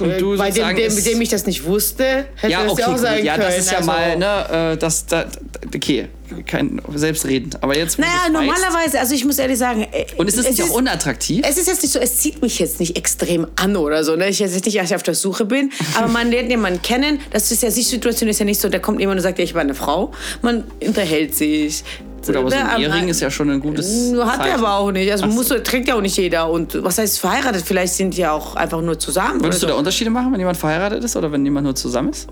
[0.00, 2.86] und du Bei dem, dem, dem ich das nicht wusste, hätte ja, das okay, ja
[2.86, 3.00] auch gut.
[3.00, 3.46] sein ja, können.
[3.46, 5.26] das ist ja also, mal, ne, äh, das, da,
[5.74, 6.08] okay,
[6.42, 7.62] kein selbstredend.
[7.62, 7.98] Aber jetzt.
[7.98, 9.86] Naja, normalerweise, also ich muss ehrlich sagen.
[9.92, 11.44] äh, Und ist es nicht ist, auch unattraktiv?
[11.48, 14.16] Es ist jetzt nicht so, es zieht mich jetzt nicht extrem an oder so.
[14.16, 14.28] Ne?
[14.28, 17.20] Ich jetzt nicht, dass ich auf der Suche bin, aber man lernt jemanden kennen.
[17.30, 19.44] Das ist ja, die Situation ist ja nicht so, da kommt jemand und sagt, ja,
[19.44, 20.12] ich war eine Frau.
[20.42, 21.84] Man unterhält sich.
[22.26, 24.12] Gut, aber so Ne, ein Ehering ist ja schon ein gutes.
[24.18, 25.12] Hat er aber auch nicht.
[25.12, 25.32] Also so.
[25.34, 26.48] muss, trägt ja auch nicht jeder.
[26.50, 27.62] Und was heißt verheiratet?
[27.66, 29.42] Vielleicht sind die ja auch einfach nur zusammen.
[29.42, 29.78] Würdest du oder da so.
[29.80, 32.28] Unterschiede machen, wenn jemand verheiratet ist oder wenn jemand nur zusammen ist?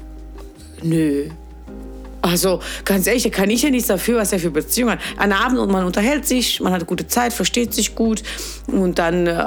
[0.83, 1.29] Nö.
[2.23, 5.01] Also ganz ehrlich, da kann ich ja nichts dafür, was er für Beziehungen hat.
[5.17, 8.23] An Abend und man unterhält sich, man hat gute Zeit, versteht sich gut
[8.69, 9.45] und dann äh,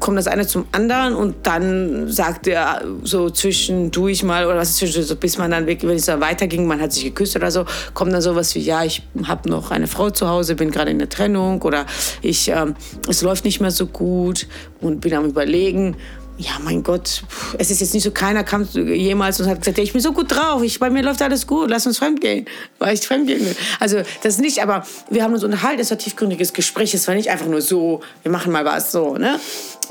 [0.00, 5.06] kommt das eine zum anderen und dann sagt er so zwischendurch mal oder was ist
[5.06, 7.64] so, bis man dann wirklich, wenn es dann weiterging, man hat sich geküsst oder so,
[7.94, 10.98] kommt dann sowas wie, ja, ich habe noch eine Frau zu Hause, bin gerade in
[10.98, 11.86] der Trennung oder
[12.22, 12.74] ich, ähm,
[13.08, 14.48] es läuft nicht mehr so gut
[14.80, 15.96] und bin am überlegen
[16.40, 17.22] ja, mein Gott,
[17.58, 20.34] es ist jetzt nicht so, keiner kam jemals und hat gesagt, ich bin so gut
[20.34, 22.46] drauf, ich, bei mir läuft alles gut, lass uns fremdgehen,
[22.78, 23.56] weil ich fremdgehen will.
[23.78, 27.28] Also das nicht, aber wir haben uns unterhalten, es war tiefgründiges Gespräch, es war nicht
[27.28, 29.38] einfach nur so, wir machen mal was so, ne?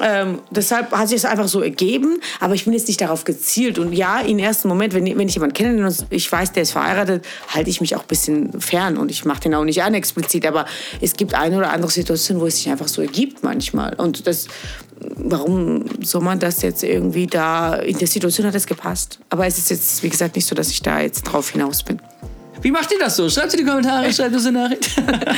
[0.01, 3.79] Ähm, deshalb hat sich es einfach so ergeben, aber ich bin jetzt nicht darauf gezielt.
[3.79, 6.71] Und ja, im ersten Moment, wenn, wenn ich jemanden kenne und ich weiß, der ist
[6.71, 9.93] verheiratet, halte ich mich auch ein bisschen fern und ich mache den auch nicht an
[9.93, 10.45] explizit.
[10.45, 10.65] Aber
[11.01, 13.93] es gibt eine oder andere Situation, wo es sich einfach so ergibt manchmal.
[13.95, 14.47] Und das,
[15.17, 19.19] warum soll man das jetzt irgendwie da, in der Situation hat es gepasst.
[19.29, 22.01] Aber es ist jetzt, wie gesagt, nicht so, dass ich da jetzt drauf hinaus bin.
[22.61, 23.29] Wie macht ihr das so?
[23.29, 24.89] Schreibt in die Kommentare, schreibt uns eine Nachricht.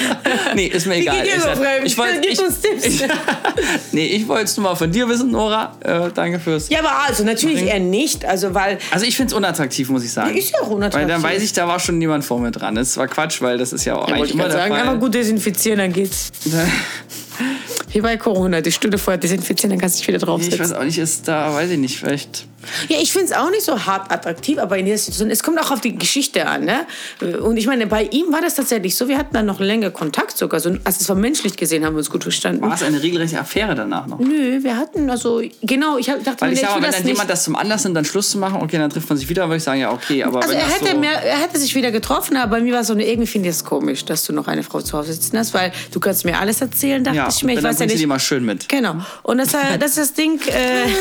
[0.56, 1.17] nee, ist mir egal.
[1.17, 1.86] Wie geht ihr so fremd?
[1.86, 2.86] ich wollt, Gib ich, uns Tipps.
[2.86, 3.04] Ich,
[3.91, 5.76] nee, ich wollte es nur mal von dir wissen, Nora.
[5.82, 6.69] Äh, danke fürs.
[6.69, 10.12] Ja, aber also natürlich eher nicht, also weil Also ich finde es unattraktiv, muss ich
[10.12, 10.36] sagen.
[10.36, 11.08] Ist ja auch unattraktiv.
[11.08, 12.76] Weil dann weiß ich, da war schon jemand vor mir dran.
[12.76, 14.82] Das war Quatsch, weil das ist ja auch ja, eigentlich immer sagen, Fall.
[14.82, 16.32] einfach gut desinfizieren, dann geht's.
[17.94, 20.60] Wie bei Corona, die Stunde vorher desinfizieren, dann kannst du dich wieder ich draufsetzen.
[20.60, 22.46] weiß auch nicht, ist da, weiß ich nicht, vielleicht.
[22.89, 25.60] Ja, ich finde es auch nicht so hart attraktiv, aber in dieser Situation, es kommt
[25.60, 26.65] auch auf die Geschichte an.
[26.65, 26.86] Ne?
[27.41, 30.38] Und ich meine, bei ihm war das tatsächlich so, wir hatten dann noch länger Kontakt
[30.38, 30.60] sogar.
[30.60, 32.62] So, also es war menschlich gesehen, haben wir uns gut verstanden.
[32.62, 34.19] War es eine regelrechte Affäre danach noch?
[34.19, 37.08] Nö, wir hatten also, genau, ich hab, dachte Weil mir, ich mal, wenn dann nicht.
[37.08, 39.45] jemand das zum Anlass nimmt, dann Schluss zu machen, okay, dann trifft man sich wieder,
[39.47, 40.24] würde ich sagen, ja, okay.
[40.24, 42.84] Aber Also er hätte, so, mehr, er hätte sich wieder getroffen, aber bei mir war
[42.84, 45.38] so eine, irgendwie finde ich es komisch, dass du noch eine Frau zu Hause sitzen
[45.38, 47.54] hast, weil du kannst mir alles erzählen, dachte ja, ich mir.
[47.54, 48.08] Ich weiß ja bringst du die nicht.
[48.08, 48.69] mal schön mit.
[48.69, 48.95] Genau.
[49.24, 50.39] Und das, das ist das Ding.
[50.47, 50.88] Äh,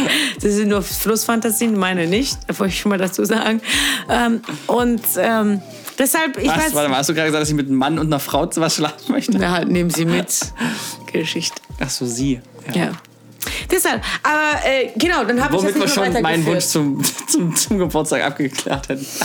[0.42, 2.38] das sind nur Flussfantasien, meine nicht.
[2.46, 3.60] Da wollte ich schon mal dazu sagen.
[4.08, 5.60] Ähm, und ähm,
[5.98, 6.58] deshalb, ich Was?
[6.58, 6.74] weiß.
[6.74, 8.74] Warte mal, hast du gerade gesagt, dass ich mit einem Mann und einer Frau was
[8.74, 9.38] schlafen möchte?
[9.38, 10.28] Na, halt, nehmen Sie mit.
[11.12, 11.60] Geschichte.
[11.80, 12.40] Ach so, sie.
[12.74, 12.92] Ja.
[13.70, 17.02] Deshalb, aber äh, genau, dann habe ich das wir nicht mehr schon meinen Wunsch zum,
[17.28, 19.06] zum, zum Geburtstag abgeklärt hätten.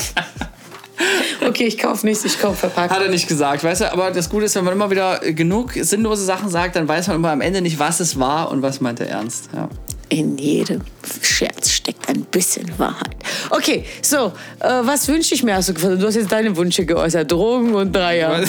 [1.46, 2.92] Okay, ich kaufe nichts, ich kaufe verpackt.
[2.92, 3.92] Hat er nicht gesagt, weißt du?
[3.92, 7.18] Aber das Gute ist, wenn man immer wieder genug sinnlose Sachen sagt, dann weiß man
[7.18, 9.50] immer am Ende nicht, was es war und was meint er ernst.
[9.54, 9.70] Ja.
[10.10, 10.82] In jedem
[11.22, 13.16] Scherz steckt ein bisschen Wahrheit.
[13.50, 15.56] Okay, so, äh, was wünsche ich mir?
[15.56, 16.02] Hast du, gefragt?
[16.02, 17.32] du hast jetzt deine Wünsche geäußert.
[17.32, 18.44] Drogen und Dreier.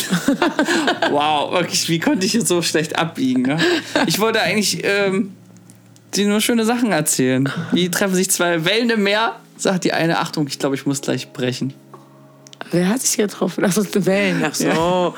[1.11, 3.43] wow, wirklich, wie konnte ich jetzt so schlecht abbiegen?
[3.43, 3.59] Ne?
[4.07, 5.35] Ich wollte eigentlich ähm,
[6.15, 7.51] dir nur schöne Sachen erzählen.
[7.73, 9.37] Wie treffen sich zwei Wellen im Meer?
[9.57, 11.73] Sagt die eine, Achtung, ich glaube, ich muss gleich brechen.
[12.73, 13.65] Wer hat sich getroffen?
[13.67, 14.43] Ach so, Wellen.
[14.45, 15.15] Ach so.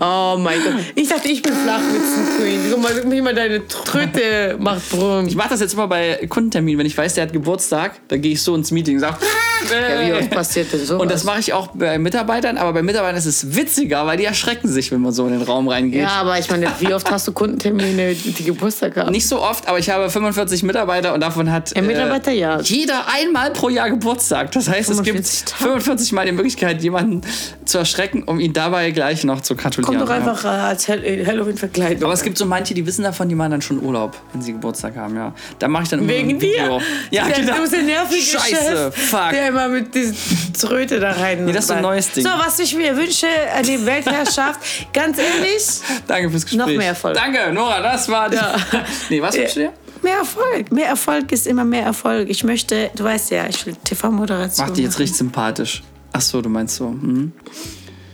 [0.00, 0.74] Oh mein Gott.
[0.94, 2.60] Ich dachte, ich bin Flachwitzen-Queen.
[2.70, 5.26] Guck mal, guck mal, deine Tröte macht Brumm.
[5.26, 6.78] Ich mache das jetzt immer bei Kundenterminen.
[6.78, 9.18] Wenn ich weiß, der hat Geburtstag, dann gehe ich so ins Meeting und sage,
[9.70, 11.00] Ja, wie oft passiert denn sowas?
[11.02, 14.24] Und das mache ich auch bei Mitarbeitern, aber bei Mitarbeitern ist es witziger, weil die
[14.24, 16.02] erschrecken sich, wenn man so in den Raum reingeht.
[16.02, 19.10] Ja, aber ich meine, wie oft hast du Kundentermine, die Geburtstag haben?
[19.12, 22.60] Nicht so oft, aber ich habe 45 Mitarbeiter und davon hat Ja, Mitarbeiter, ja.
[22.60, 24.52] jeder einmal pro Jahr Geburtstag.
[24.52, 25.64] Das heißt, es gibt 45 Tage.
[25.64, 27.22] 45 Mal die Möglichkeit, jemanden
[27.64, 29.98] zu erschrecken, um ihn dabei gleich noch zu gratulieren.
[29.98, 32.04] Komm doch einfach äh, als äh, Halloween-Verkleidung.
[32.04, 34.52] Aber es gibt so manche, die wissen davon, die machen dann schon Urlaub, wenn sie
[34.52, 35.34] Geburtstag haben, ja.
[35.58, 36.78] Da mache ich dann immer Wegen ein Video.
[36.78, 36.84] dir?
[37.10, 37.66] Ja, der, genau.
[37.66, 39.30] Der nervige Scheiße, Chef, fuck.
[39.30, 40.14] der immer mit dieser
[40.60, 41.44] Tröte da rein.
[41.44, 42.24] Nee, das ist so ein neues Ding.
[42.24, 44.60] So, was ich mir wünsche an die Weltherrschaft,
[44.92, 45.64] ganz ehrlich,
[46.06, 46.66] Danke fürs Gespräch.
[46.66, 47.14] Noch mehr Erfolg.
[47.14, 48.32] Danke, Nora, das war...
[48.32, 48.54] Ja.
[49.08, 49.72] nee, was wünschst du dir?
[50.04, 50.70] mehr Erfolg.
[50.70, 52.28] Mehr Erfolg ist immer mehr Erfolg.
[52.28, 54.68] Ich möchte, du weißt ja, ich will TV-Moderation.
[54.68, 55.82] Macht die jetzt richtig sympathisch.
[56.16, 56.86] Ach so, du meinst so.
[56.86, 57.32] Hm.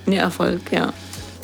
[0.07, 0.93] Mehr Erfolg, ja.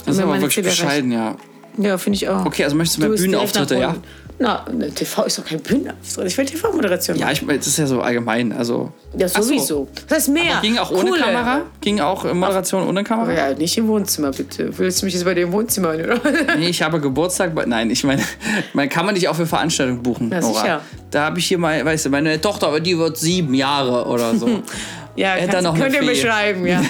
[0.06, 1.36] Das ist aber wirklich bescheiden, ja.
[1.78, 2.46] Ja, finde ich auch.
[2.46, 3.94] Okay, also möchtest du mehr direkt Bühnenauftritte, ja?
[4.38, 6.26] Na, ne, TV ist doch kein Bühnenauftritt.
[6.26, 8.52] Ich will TV-Moderation Ja, ich meine, das ist ja so allgemein.
[8.52, 9.48] Also Ja, Ach so.
[9.48, 9.88] sowieso.
[10.08, 10.58] Das heißt mehr.
[10.62, 11.20] ging auch ohne Coole.
[11.22, 11.62] Kamera?
[11.82, 13.32] Ging auch Moderation ohne Kamera?
[13.32, 14.76] Ja, nicht im Wohnzimmer, bitte.
[14.78, 16.18] Willst du mich jetzt bei dir im Wohnzimmer oder?
[16.58, 17.54] Nee, ich habe Geburtstag.
[17.54, 18.22] bei- Nein, ich meine,
[18.74, 20.30] man kann man nicht auch für Veranstaltungen buchen.
[20.30, 20.80] Ja, sicher.
[21.10, 24.34] Da habe ich hier mal, weißt du, meine Tochter, aber die wird sieben Jahre oder
[24.34, 24.62] so.
[25.16, 26.26] Ja, kannst, er noch könnt ihr eine mir Fee.
[26.26, 26.82] schreiben, ja.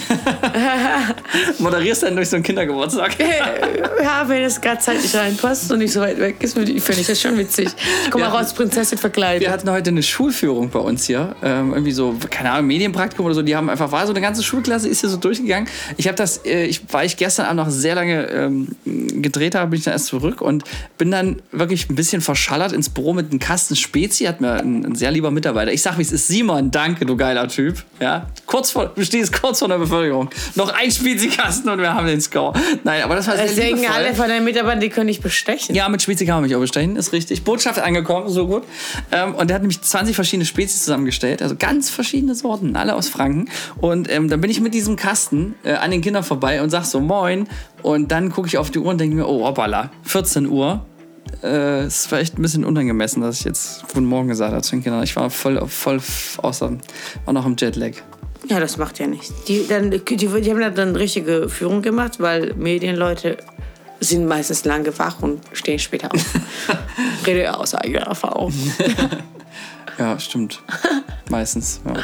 [1.59, 3.17] Moderierst dann durch so einen Kindergeburtstag.
[3.21, 7.21] ja, wenn es gerade zeitlich reinpasst und nicht so weit weg ist, finde ich das
[7.21, 7.69] schon witzig.
[8.05, 9.43] Ich komme auch als Prinzessin verkleidet.
[9.43, 11.37] Wir hatten heute eine Schulführung bei uns hier.
[11.43, 13.43] Ähm, irgendwie so, keine Ahnung, Medienpraktikum oder so.
[13.43, 15.69] Die haben einfach, war so eine ganze Schulklasse, ist hier so durchgegangen.
[15.97, 19.71] Ich habe das, äh, ich, weil ich gestern Abend noch sehr lange ähm, gedreht habe,
[19.71, 20.65] bin ich dann erst zurück und
[20.99, 24.25] bin dann wirklich ein bisschen verschallert ins Büro mit einem Kasten Spezi.
[24.25, 25.73] Hat mir ein, ein sehr lieber Mitarbeiter.
[25.73, 27.85] Ich sag, wie es ist, Simon, danke, du geiler Typ.
[28.01, 30.31] Ja, Ja, kurz vor, du stehst kurz vor der Bevölkerung.
[30.55, 32.53] Noch ein Spezikasten und wir haben den Score.
[32.85, 33.95] Nein, aber das war sehr Es denken liebevoll.
[33.95, 35.75] alle von den Mitarbeitern, die können nicht bestechen.
[35.75, 37.45] Ja, mit Spezi kann man mich auch bestechen, ist richtig.
[37.45, 38.65] Botschaft angekommen, so gut.
[39.13, 43.09] Ähm, und der hat nämlich 20 verschiedene Spezies zusammengestellt, also ganz verschiedene Sorten, alle aus
[43.09, 43.51] Franken.
[43.81, 46.85] Und ähm, dann bin ich mit diesem Kasten äh, an den Kindern vorbei und sag
[46.85, 47.49] so, moin.
[47.83, 50.85] Und dann gucke ich auf die Uhr und denke mir, oh, hoppala, 14 Uhr.
[51.43, 55.03] Äh, es war echt ein bisschen unangemessen, dass ich jetzt Guten Morgen gesagt habe Kindern.
[55.03, 56.01] Ich war voll, voll
[56.39, 56.73] außer,
[57.25, 57.93] war noch im Jetlag.
[58.49, 59.33] Ja, das macht ja nichts.
[59.45, 63.39] Die, dann, die, die haben dann richtige Führung gemacht, weil Medienleute
[64.01, 66.25] sind meistens lange wach und stehen später auf.
[67.27, 68.53] Rede aus eigener Erfahrung.
[69.99, 70.63] Ja, stimmt.
[71.31, 71.81] Meistens.
[71.85, 71.95] Ja.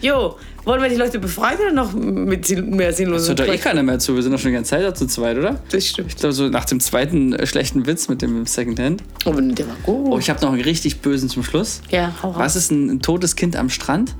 [0.00, 3.82] Jo, wollen wir die Leute befreien oder noch mit mehr sinnlosen hört doch eh keiner
[3.82, 4.14] mehr zu.
[4.14, 5.60] Wir sind doch schon die ganze Zeit da zu zweit, oder?
[5.70, 6.08] Das stimmt.
[6.10, 9.02] Ich glaube, so nach dem zweiten äh, schlechten Witz mit dem Secondhand.
[9.24, 10.12] Oh, der war gut.
[10.12, 11.80] Oh, ich habe noch einen richtig bösen zum Schluss.
[11.90, 12.38] ja, hau raus.
[12.38, 14.14] Was ist ein, ein totes Kind am Strand?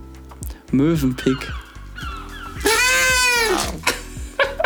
[0.73, 1.37] Möwenpick.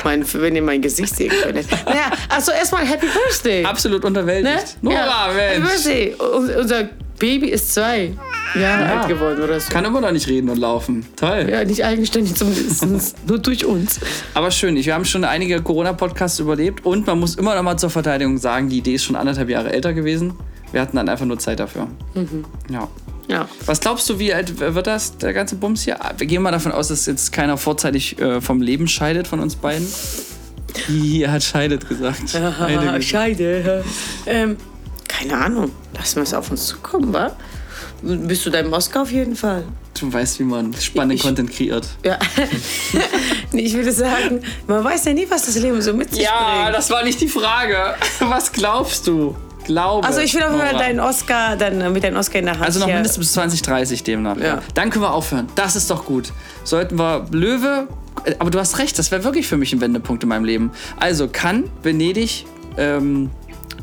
[0.05, 1.67] Mein, wenn ihr mein Gesicht sehen könntet.
[1.85, 3.65] Naja, also erstmal Happy Birthday.
[3.65, 4.07] Absolut Ne?
[4.07, 4.77] unterwältigt.
[4.81, 5.33] Nora, ja.
[5.35, 5.73] Happy Mensch.
[5.73, 6.15] Birthday.
[6.21, 8.13] Un- Unser Baby ist zwei
[8.61, 9.71] Jahre alt geworden oder so.
[9.71, 11.07] Kann immer noch nicht reden und laufen.
[11.17, 11.47] Toll.
[11.51, 14.01] Ja, nicht eigenständig zumindest, nur durch uns.
[14.35, 17.77] Aber schön, ich, wir haben schon einige Corona-Podcasts überlebt und man muss immer noch mal
[17.77, 20.35] zur Verteidigung sagen, die Idee ist schon anderthalb Jahre älter gewesen.
[20.73, 21.87] Wir hatten dann einfach nur Zeit dafür.
[22.15, 22.45] Mhm.
[22.71, 22.89] Ja.
[23.29, 23.49] Ja.
[23.65, 25.99] Was glaubst du, wie alt wird das, der ganze Bums hier?
[26.17, 29.57] Wir gehen mal davon aus, dass jetzt keiner vorzeitig äh, vom Leben scheidet von uns
[29.57, 29.87] beiden.
[30.87, 32.19] Hier hat scheidet gesagt.
[32.31, 33.05] Scheide Ah, gesagt.
[33.05, 33.85] Scheide.
[34.27, 34.57] Ähm,
[35.09, 35.71] keine Ahnung.
[35.97, 37.33] Lassen wir es auf uns zukommen, wa?
[38.03, 39.65] Bist du da in Moskau auf jeden Fall?
[39.99, 41.87] Du weißt, wie man spannenden Ich- Content kreiert.
[42.05, 42.19] Ja.
[43.53, 46.77] ich würde sagen, man weiß ja nie, was das Leben so mit sich Ja, bringt.
[46.77, 47.95] das war nicht die Frage.
[48.21, 49.35] Was glaubst du?
[49.65, 50.07] Glaube.
[50.07, 52.55] Also ich will auf jeden Fall deinen Oscar, dann äh, mit deinem Oscar in der
[52.55, 54.37] Hand Also noch hier- mindestens bis 2030 demnach.
[54.37, 54.63] Ja.
[54.75, 55.49] Dann können wir aufhören.
[55.57, 56.33] Das ist doch gut.
[56.63, 57.89] Sollten wir Löwe.
[58.25, 60.71] äh, Aber du hast recht, das wäre wirklich für mich ein Wendepunkt in meinem Leben.
[61.01, 63.31] Also kann Venedig, ähm,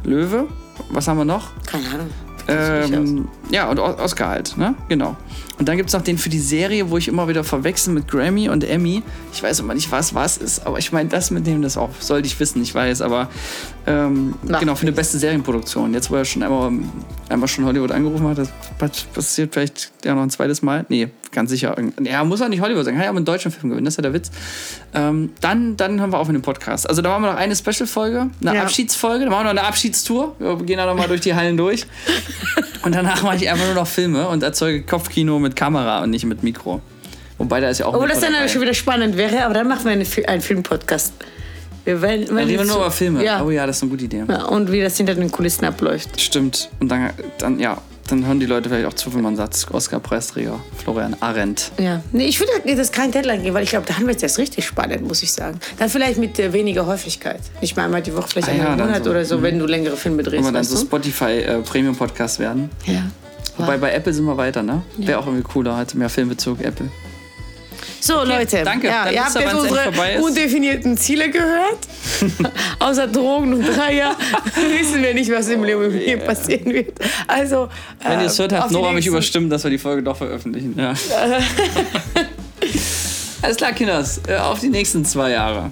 [0.05, 0.47] Löwe,
[0.89, 1.47] was haben wir noch?
[1.65, 2.09] Keine Ahnung.
[2.47, 4.75] Ähm, ja, und Oscar halt, ne?
[4.89, 5.15] Genau.
[5.59, 8.07] Und dann gibt es noch den für die Serie, wo ich immer wieder verwechsel mit
[8.07, 9.03] Grammy und Emmy.
[9.31, 11.89] Ich weiß immer nicht, was was ist, aber ich meine, das mit dem, das auch
[11.99, 13.29] sollte ich wissen, ich weiß, aber
[13.85, 15.93] ähm, genau, für eine beste Serienproduktion.
[15.93, 16.71] Jetzt, wo er schon einmal,
[17.29, 18.49] einmal schon Hollywood angerufen hat, das
[19.13, 20.85] passiert vielleicht ja noch ein zweites Mal.
[20.89, 21.75] Nee, ganz sicher.
[22.01, 23.97] Ja, muss auch nicht Hollywood sein, kann ja auch einen deutschen Film gewinnen, das ist
[23.97, 24.31] ja der Witz.
[24.95, 26.89] Ähm, dann, dann haben wir auch mit dem Podcast.
[26.89, 28.63] Also da machen wir noch eine Special-Folge, eine Ja.
[28.63, 30.35] Abschiedsfolge, dann machen wir noch eine Abschiedstour.
[30.39, 31.85] Wir gehen da noch mal durch die Hallen durch.
[32.83, 36.25] Und danach mache ich einfach nur noch Filme und erzeuge Kopfkino mit Kamera und nicht
[36.25, 36.81] mit Mikro.
[37.37, 37.93] Wobei da ist ja auch.
[37.93, 38.47] Obwohl das dann dabei.
[38.47, 41.13] schon wieder spannend wäre, aber dann machen wir eine, einen Filmpodcast.
[41.85, 43.23] Wir werden, Dann reden wir nur über Filme.
[43.25, 43.43] Ja.
[43.43, 44.23] Oh ja, das ist eine gute Idee.
[44.27, 44.45] ja.
[44.45, 46.21] Und wie das hinter den Kulissen abläuft.
[46.21, 46.69] Stimmt.
[46.79, 50.59] Und dann, dann, ja, dann hören die Leute vielleicht auch zu, wenn man sagt, Oscar-Preisträger
[50.77, 51.71] Florian Arendt.
[51.77, 52.01] Ja.
[52.13, 54.65] Nee, ich würde das kein Deadline geben, weil ich glaube, dann wird es erst richtig
[54.65, 55.59] spannend, muss ich sagen.
[55.77, 57.41] Dann vielleicht mit äh, weniger Häufigkeit.
[57.59, 59.09] Nicht mal einmal die Woche, vielleicht Ah einmal ja, im Monat so.
[59.09, 60.37] oder so, wenn du längere Filme drehst.
[60.37, 60.81] Wenn wir dann so du?
[60.81, 62.69] Spotify äh, werden.
[62.85, 63.03] Ja.
[63.57, 64.81] Wobei bei Apple sind wir weiter, ne?
[64.97, 66.89] Wäre auch irgendwie cooler, hatte mehr Filmbezug, Apple.
[67.99, 68.63] So, Leute.
[68.65, 68.87] danke.
[68.87, 71.79] Ja, ihr habt jetzt unsere undefinierten Ziele gehört.
[72.79, 74.15] Außer Drogen und Dreier
[74.77, 76.99] wissen wir nicht, was im Leben hier passieren wird.
[77.27, 77.69] Also,
[78.05, 80.75] Wenn ihr es hört, hat Nora mich überstimmt, dass wir die Folge doch veröffentlichen.
[80.77, 80.93] Ja.
[83.41, 84.19] Alles klar, Kinders.
[84.27, 85.71] Äh, Auf die nächsten zwei Jahre.